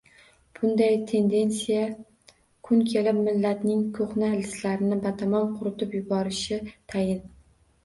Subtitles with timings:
[0.59, 1.83] Bunday tendensiya
[2.69, 7.25] kun kelib millatning ko`hna ildizlarini batamom quritib yuborishi tayin